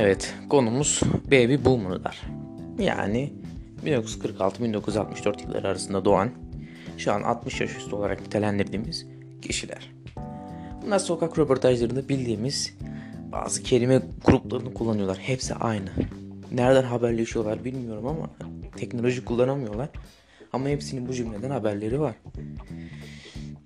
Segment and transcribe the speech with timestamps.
[0.00, 2.22] Evet, konumuz Baby Boomer'lar.
[2.78, 3.32] Yani
[3.84, 6.30] 1946-1964 yılları arasında doğan,
[6.98, 9.06] şu an 60 yaş üstü olarak nitelendirdiğimiz
[9.42, 9.92] kişiler.
[10.82, 12.74] Bunlar sokak röportajlarında bildiğimiz
[13.32, 15.18] bazı kelime gruplarını kullanıyorlar.
[15.18, 15.90] Hepsi aynı.
[16.52, 18.30] Nereden haberleşiyorlar bilmiyorum ama
[18.76, 19.88] teknoloji kullanamıyorlar.
[20.52, 22.14] Ama hepsinin bu cümleden haberleri var.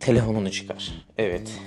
[0.00, 0.92] Telefonunu çıkar.
[1.18, 1.60] Evet.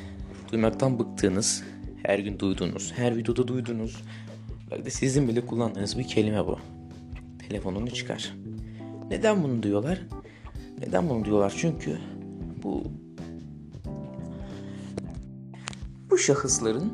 [0.52, 1.64] Duymaktan bıktığınız,
[2.04, 4.04] her gün duyduğunuz, her videoda duyduğunuz,
[4.72, 6.58] belki de sizin bile kullandığınız bir kelime bu.
[7.50, 8.36] Telefonunu çıkar.
[9.10, 10.02] Neden bunu diyorlar?
[10.80, 11.54] Neden bunu diyorlar?
[11.58, 12.00] Çünkü
[12.64, 12.84] bu
[16.10, 16.94] bu şahısların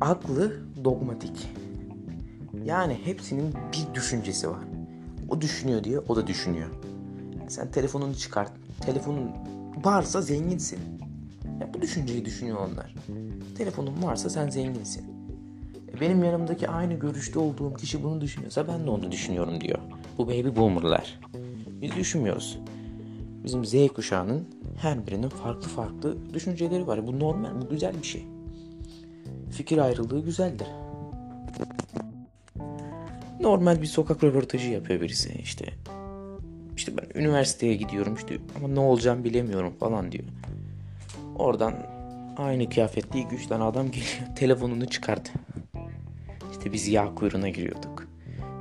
[0.00, 1.48] aklı dogmatik.
[2.64, 4.64] Yani hepsinin bir düşüncesi var.
[5.28, 6.70] O düşünüyor diye o da düşünüyor.
[7.48, 8.52] Sen telefonunu çıkart.
[8.80, 9.30] Telefonun
[9.84, 10.78] varsa zenginsin.
[11.60, 12.94] Ya bu düşünceyi düşünüyor onlar.
[13.58, 15.13] Telefonun varsa sen zenginsin.
[16.00, 19.78] Benim yanımdaki aynı görüşte olduğum kişi bunu düşünüyorsa ben de onu düşünüyorum diyor.
[20.18, 21.20] Bu baby boomerlar.
[21.82, 22.58] Biz düşünmüyoruz.
[23.44, 27.06] Bizim Z kuşağının her birinin farklı farklı düşünceleri var.
[27.06, 28.26] Bu normal, bu güzel bir şey.
[29.50, 30.66] Fikir ayrılığı güzeldir.
[33.40, 35.66] Normal bir sokak röportajı yapıyor birisi işte.
[36.76, 40.24] İşte ben üniversiteye gidiyorum işte ama ne olacağım bilemiyorum falan diyor.
[41.36, 41.74] Oradan
[42.36, 44.20] aynı kıyafetli iki üç tane adam geliyor.
[44.36, 45.28] Telefonunu çıkardı.
[46.50, 48.06] İşte biz yağ kuyruğuna giriyorduk.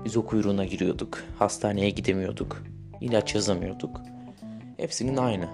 [0.06, 1.18] Biz o kuyruğuna giriyorduk.
[1.40, 2.64] Hastaneye gidemiyorduk.
[3.02, 4.02] İlaç yazamıyorduk.
[4.78, 5.48] Hepsinin aynı.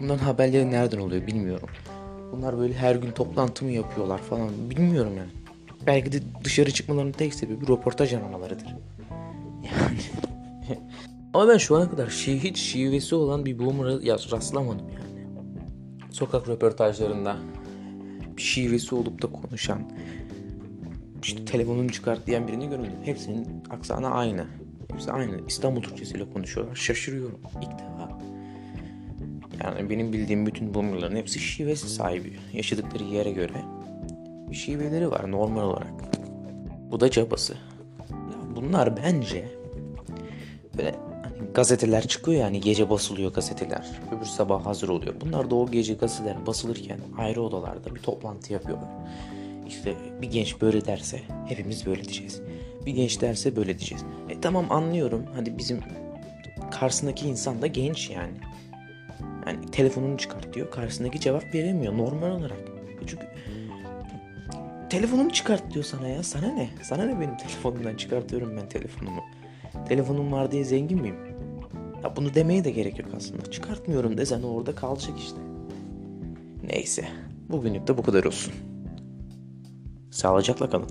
[0.00, 1.68] Bunların haberleri nereden oluyor bilmiyorum.
[2.32, 5.30] Bunlar böyle her gün toplantı mı yapıyorlar falan bilmiyorum yani.
[5.86, 8.66] Belki de dışarı çıkmalarının tek sebebi röportaj aramalarıdır.
[9.64, 9.98] Yani.
[11.34, 15.26] Ama ben şu ana kadar şi hiç şivesi olan bir boomer'a rastlamadım yani.
[16.10, 17.36] Sokak röportajlarında
[18.36, 19.90] bir şivesi olup da konuşan,
[21.24, 22.98] işte telefonunu çıkart diyen birini görmedim.
[23.04, 24.46] Hepsinin aksanı aynı.
[24.92, 25.40] Hepsi aynı.
[25.48, 26.76] İstanbul Türkçesiyle konuşuyorlar.
[26.76, 28.18] Şaşırıyorum ilk defa.
[29.64, 32.32] Yani benim bildiğim bütün boomerların hepsi şivesi sahibi.
[32.52, 33.62] Yaşadıkları yere göre
[34.50, 35.92] bir şiveleri var normal olarak.
[36.90, 37.52] Bu da cabası.
[38.10, 39.48] Ya bunlar bence
[40.78, 44.00] böyle hani gazeteler çıkıyor yani gece basılıyor gazeteler.
[44.16, 45.14] Öbür sabah hazır oluyor.
[45.20, 48.88] Bunlar da o gece gazeteler basılırken ayrı odalarda bir toplantı yapıyorlar.
[49.74, 52.42] İşte bir genç böyle derse hepimiz böyle diyeceğiz.
[52.86, 54.04] Bir genç derse böyle diyeceğiz.
[54.28, 55.24] E tamam anlıyorum.
[55.34, 55.80] Hadi bizim
[56.70, 58.34] karşısındaki insan da genç yani.
[59.46, 60.70] Yani telefonunu çıkart diyor.
[60.70, 62.58] Karşısındaki cevap veremiyor normal olarak.
[63.02, 63.26] E çünkü
[64.90, 66.22] telefonumu çıkart diyor sana ya.
[66.22, 66.70] Sana ne?
[66.82, 69.20] Sana ne benim telefonumdan çıkartıyorum ben telefonumu.
[69.88, 71.16] Telefonum var diye zengin miyim?
[72.04, 73.50] Ya bunu demeye de gerek yok aslında.
[73.50, 75.38] Çıkartmıyorum desen orada kalacak işte.
[76.62, 77.04] Neyse.
[77.48, 78.54] Bugünlük de bu kadar olsun.
[80.14, 80.88] Sağlıcakla kalın.